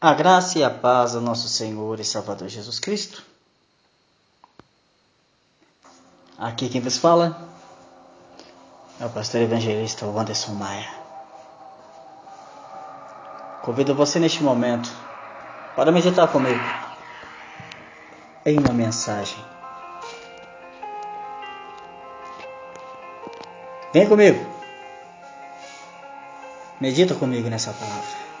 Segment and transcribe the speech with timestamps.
[0.00, 3.20] A graça e a paz do nosso Senhor e Salvador Jesus Cristo.
[6.38, 7.36] Aqui quem vos fala
[9.00, 10.88] é o pastor evangelista Wanderson Maia.
[13.62, 14.88] Convido você neste momento
[15.74, 16.62] para meditar comigo
[18.46, 19.44] em uma mensagem.
[23.92, 24.46] Vem comigo.
[26.80, 28.37] Medita comigo nessa palavra.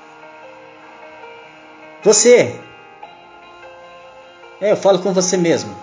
[2.02, 2.58] Você.
[4.60, 5.74] É, eu falo com você mesmo.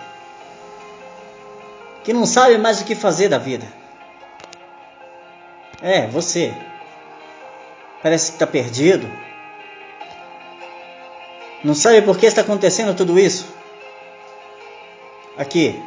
[2.04, 3.66] Que não sabe mais o que fazer da vida.
[5.82, 6.54] É, você.
[8.02, 9.10] Parece que está perdido.
[11.64, 13.46] Não sabe por que está acontecendo tudo isso.
[15.36, 15.82] Aqui.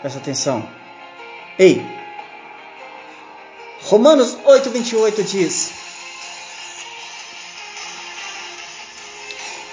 [0.00, 0.68] Presta atenção.
[1.58, 1.84] Ei.
[3.82, 5.72] Romanos 8:28 diz: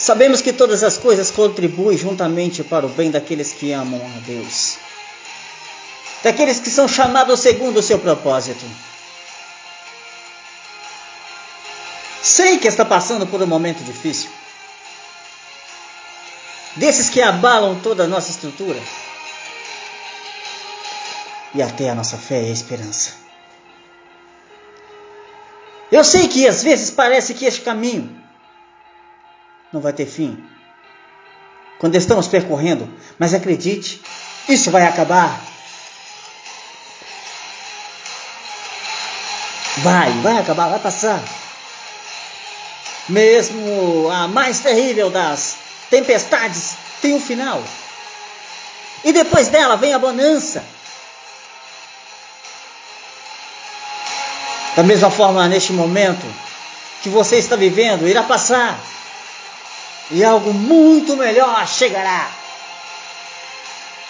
[0.01, 4.77] Sabemos que todas as coisas contribuem juntamente para o bem daqueles que amam a Deus,
[6.23, 8.65] daqueles que são chamados segundo o seu propósito.
[12.19, 14.31] Sei que está passando por um momento difícil,
[16.77, 18.81] desses que abalam toda a nossa estrutura
[21.53, 23.11] e até a nossa fé e a esperança.
[25.91, 28.20] Eu sei que às vezes parece que este caminho
[29.71, 30.43] não vai ter fim.
[31.79, 34.01] Quando estamos percorrendo, mas acredite,
[34.47, 35.41] isso vai acabar.
[39.77, 41.23] Vai, vai acabar, vai passar.
[43.09, 45.55] Mesmo a mais terrível das
[45.89, 47.63] tempestades tem um final.
[49.03, 50.63] E depois dela vem a bonança.
[54.75, 56.25] Da mesma forma, neste momento
[57.01, 58.79] que você está vivendo, irá passar
[60.11, 62.29] e algo muito melhor chegará.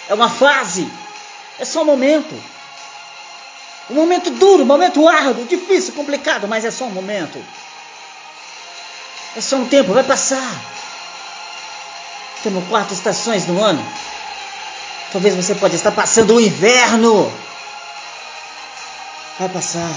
[0.08, 0.90] É uma fase,
[1.58, 2.34] é só um momento.
[3.90, 7.42] Um momento duro, um momento árduo, difícil, complicado, mas é só um momento.
[9.36, 10.52] É só um tempo, vai passar.
[12.42, 13.84] Temos quatro estações no ano.
[15.12, 17.32] Talvez você pode estar passando o inverno.
[19.38, 19.90] Vai passar.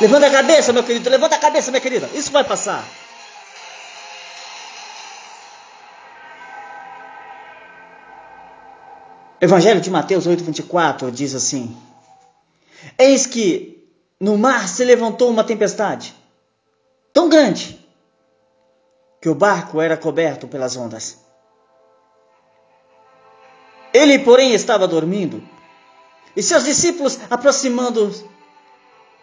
[0.00, 1.08] Levanta a cabeça, meu querido.
[1.08, 2.10] Levanta a cabeça, minha querida.
[2.12, 2.84] Isso vai passar.
[9.42, 11.76] Evangelho de Mateus 8:24 diz assim:
[12.96, 16.14] Eis que no mar se levantou uma tempestade
[17.12, 17.84] tão grande
[19.20, 21.18] que o barco era coberto pelas ondas.
[23.92, 25.42] Ele, porém, estava dormindo.
[26.36, 28.14] E seus discípulos, aproximando,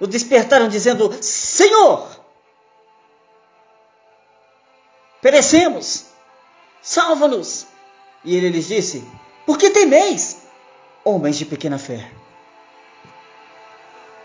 [0.02, 2.06] o despertaram, dizendo: Senhor,
[5.22, 6.08] perecemos,
[6.82, 7.66] salva-nos.
[8.26, 9.08] E ele lhes disse:
[9.50, 10.44] por que temeis,
[11.04, 12.08] homens de pequena fé?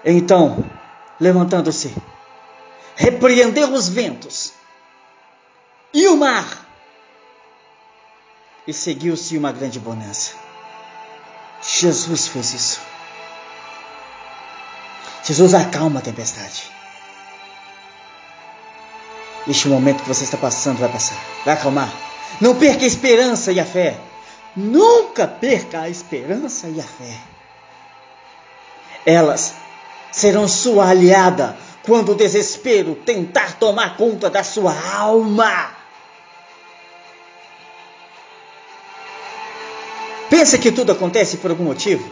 [0.04, 0.62] Então,
[1.18, 1.94] levantando-se,
[2.94, 4.52] repreendeu os ventos
[5.94, 6.68] e o mar,
[8.66, 10.34] e seguiu-se uma grande bonança.
[11.62, 12.80] Jesus fez isso.
[15.22, 16.70] Jesus acalma a tempestade.
[19.48, 21.90] Este momento que você está passando vai passar, vai acalmar.
[22.42, 23.98] Não perca a esperança e a fé.
[24.56, 27.18] Nunca perca a esperança e a fé.
[29.04, 29.54] Elas
[30.12, 35.74] serão sua aliada quando o desespero tentar tomar conta da sua alma.
[40.30, 42.08] Pensa que tudo acontece por algum motivo?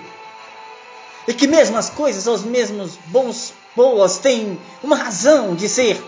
[1.27, 6.03] E que mesmo as coisas, os mesmos bons, boas, têm uma razão de ser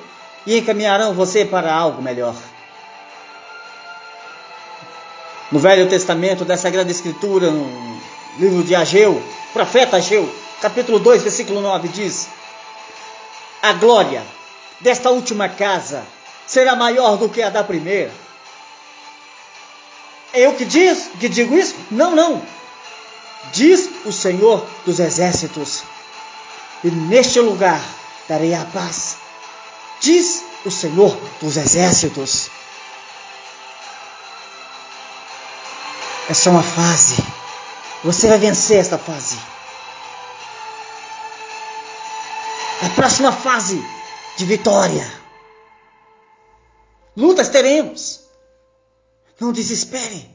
[0.47, 2.35] e encaminharão você para algo melhor.
[5.55, 8.01] No Velho Testamento da Sagrada Escritura, no
[8.41, 9.23] livro de Ageu,
[9.53, 10.29] profeta Ageu,
[10.61, 12.27] capítulo 2, versículo 9, diz:
[13.63, 14.25] A glória
[14.81, 16.03] desta última casa
[16.45, 18.11] será maior do que a da primeira.
[20.33, 21.77] É eu que diz, que digo isso?
[21.89, 22.43] Não, não.
[23.53, 25.85] Diz o Senhor dos exércitos.
[26.83, 27.81] E neste lugar
[28.29, 29.19] darei a paz.
[30.01, 32.51] Diz o Senhor dos exércitos.
[36.29, 37.17] É só uma fase.
[38.03, 39.39] Você vai vencer esta fase.
[42.83, 43.83] A próxima fase
[44.37, 45.11] de vitória.
[47.17, 48.21] Lutas teremos.
[49.41, 50.31] Não desespere.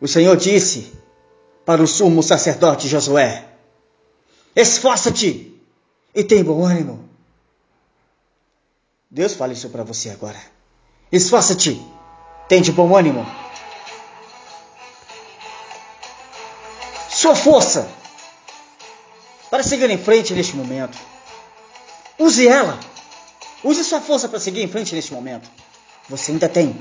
[0.00, 0.92] O Senhor disse
[1.64, 3.48] para o sumo sacerdote Josué:
[4.54, 5.60] Esforça-te
[6.14, 7.08] e tem bom ânimo,
[9.10, 10.40] Deus fala isso para você agora.
[11.12, 11.78] Esforça-te.
[12.52, 13.26] Tente bom ânimo.
[17.08, 17.88] Sua força
[19.50, 20.98] para seguir em frente neste momento.
[22.18, 22.78] Use ela.
[23.64, 25.50] Use sua força para seguir em frente neste momento.
[26.10, 26.78] Você ainda tem.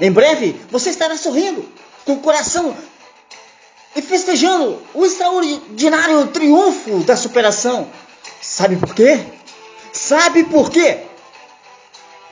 [0.00, 1.68] Em breve, você estará sorrindo,
[2.04, 2.76] com o coração
[3.96, 7.90] e festejando o extraordinário triunfo da superação.
[8.40, 9.18] Sabe por quê?
[9.92, 11.06] Sabe por quê?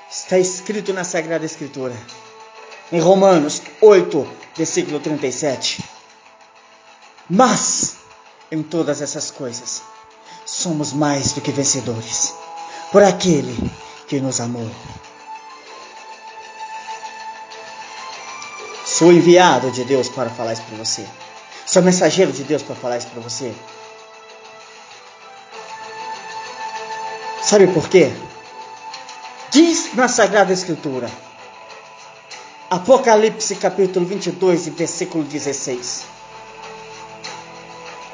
[0.08, 1.96] Está escrito na Sagrada Escritura,
[2.90, 5.85] em Romanos 8, versículo 37.
[7.29, 7.96] Mas,
[8.50, 9.82] em todas essas coisas,
[10.46, 12.35] somos mais do que vencedores
[12.90, 13.70] por aquele
[14.06, 14.70] que nos amou.
[18.85, 21.06] Sou enviado de Deus para falar isso para você.
[21.67, 23.55] Sou mensageiro de Deus para falar isso para você.
[27.43, 28.11] Sabe por quê?
[29.50, 31.11] Diz na Sagrada Escritura,
[32.70, 36.05] Apocalipse capítulo 22, versículo 16.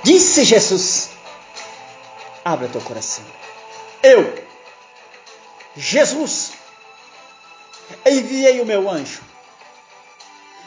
[0.05, 1.11] Disse Jesus:
[2.45, 3.25] Abra teu coração.
[4.01, 4.33] Eu,
[5.77, 6.53] Jesus,
[8.07, 9.23] enviei o meu anjo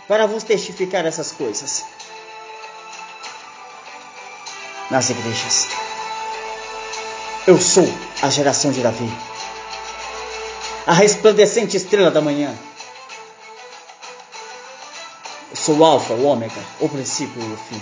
[0.06, 1.86] para vos testificar essas coisas
[4.92, 5.68] nas igrejas.
[7.46, 7.88] Eu sou
[8.22, 9.10] a geração de Davi,
[10.86, 12.54] a resplandecente estrela da manhã.
[15.68, 17.82] Sou o Alfa, o Ômega, o princípio e o fim.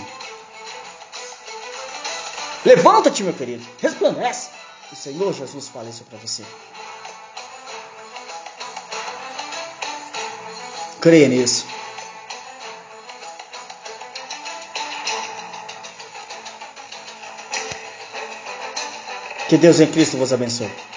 [2.64, 4.50] Levanta-te, meu querido, resplandece.
[4.90, 6.42] O Senhor Jesus fala isso para você.
[11.00, 11.64] Creia nisso.
[19.48, 20.95] Que Deus em Cristo vos abençoe.